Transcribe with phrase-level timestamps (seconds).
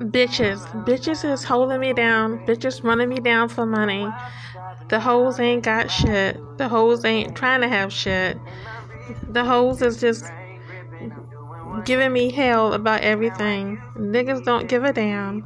[0.00, 0.60] Bitches.
[0.86, 2.38] Bitches is holding me down.
[2.46, 4.08] Bitches running me down for money.
[4.88, 6.40] The hoes ain't got shit.
[6.56, 8.38] The hoes ain't trying to have shit.
[9.28, 10.24] The hoes is just
[11.84, 13.76] giving me hell about everything.
[13.94, 15.44] Niggas don't give a damn.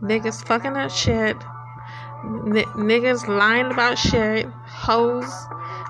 [0.00, 1.36] Niggas fucking up shit.
[2.24, 4.46] N- niggas lying about shit.
[4.46, 5.28] Hoes,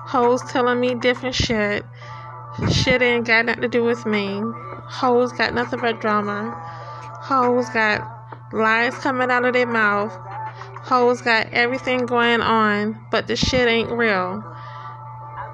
[0.07, 1.85] hoes telling me different shit.
[2.71, 4.41] Shit ain't got nothing to do with me.
[4.85, 6.51] Hoes got nothing but drama.
[7.21, 8.16] Hoes got
[8.51, 10.11] lies coming out of their mouth.
[10.83, 14.43] Hoes got everything going on, but the shit ain't real.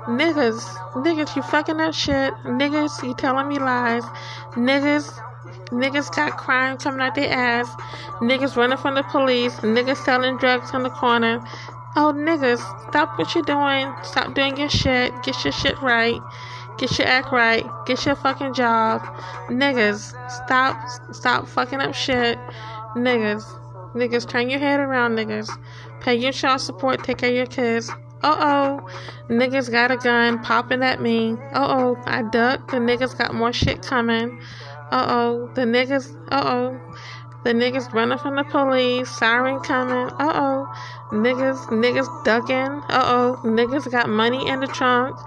[0.05, 0.61] Niggas,
[0.93, 2.33] niggas, you fucking up shit.
[2.43, 4.03] Niggas, you telling me lies.
[4.51, 5.09] Niggas,
[5.69, 7.69] niggas got crime coming out their ass.
[8.19, 9.55] Niggas running from the police.
[9.61, 11.41] Niggas selling drugs on the corner.
[11.95, 13.93] Oh, niggas, stop what you're doing.
[14.03, 15.13] Stop doing your shit.
[15.23, 16.19] Get your shit right.
[16.77, 17.65] Get your act right.
[17.85, 19.01] Get your fucking job.
[19.47, 20.75] Niggas, stop,
[21.13, 22.37] stop fucking up shit.
[22.95, 23.43] Niggas,
[23.95, 25.49] niggas, turn your head around, niggas.
[26.01, 27.03] Pay your child support.
[27.03, 27.89] Take care of your kids.
[28.21, 28.89] Uh oh,
[29.29, 31.33] niggas got a gun popping at me.
[31.53, 32.71] Uh oh, I ducked.
[32.71, 34.39] The niggas got more shit coming.
[34.91, 36.15] Uh oh, the niggas.
[36.31, 36.95] Uh oh,
[37.43, 39.09] the niggas running from the police.
[39.09, 40.07] Siren coming.
[40.19, 40.73] Uh oh,
[41.11, 42.81] niggas, niggas ducking.
[42.89, 45.17] Uh oh, niggas got money in the trunk.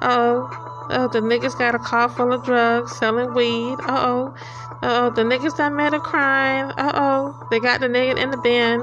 [0.00, 3.76] Uh oh, oh, the niggas got a car full of drugs, selling weed.
[3.80, 4.34] Uh oh.
[4.82, 6.72] Uh oh, the niggas that made a crime.
[6.76, 8.80] Uh oh, they got the nigga in the bin.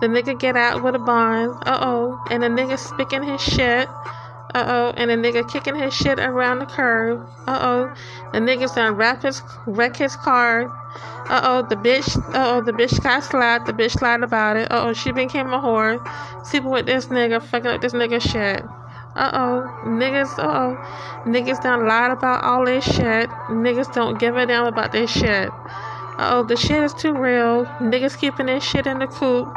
[0.00, 1.62] The nigga get out with a bond.
[1.66, 3.88] Uh oh, and the nigga speaking his shit.
[4.52, 7.26] Uh oh, and the nigga kicking his shit around the curb.
[7.46, 7.94] Uh oh,
[8.32, 10.66] the niggas done wrap his, wreck his car.
[11.28, 12.16] Uh oh, the bitch.
[12.34, 13.66] Uh oh, the bitch got slapped.
[13.66, 14.70] The bitch lied about it.
[14.70, 16.00] Uh oh, she became a whore.
[16.44, 18.64] Sleeping with this nigga, fucking up this nigga shit.
[19.16, 23.28] Uh oh, niggas, uh oh, niggas done lied about all this shit.
[23.48, 25.50] Niggas don't give a damn about this shit.
[25.50, 27.66] Uh oh, the shit is too real.
[27.80, 29.48] Niggas keeping this shit in the coop.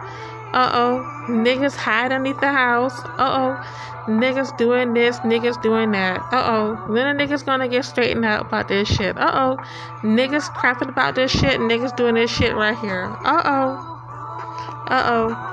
[0.53, 2.97] Uh oh, niggas hide underneath the house.
[3.05, 3.66] Uh oh,
[4.07, 6.22] niggas doing this, niggas doing that.
[6.31, 9.17] Uh oh, when the niggas gonna get straightened out about this shit?
[9.17, 9.63] Uh oh,
[10.01, 13.05] niggas crapping about this shit, niggas doing this shit right here.
[13.23, 15.53] Uh oh, uh oh.